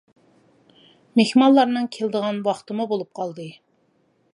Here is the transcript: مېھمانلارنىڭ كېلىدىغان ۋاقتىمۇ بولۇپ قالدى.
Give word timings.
مېھمانلارنىڭ 1.21 1.87
كېلىدىغان 1.97 2.43
ۋاقتىمۇ 2.51 2.89
بولۇپ 2.95 3.13
قالدى. 3.21 3.51